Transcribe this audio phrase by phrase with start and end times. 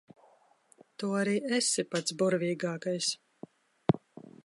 [1.03, 3.15] Tu arī esi pats burvīgākais.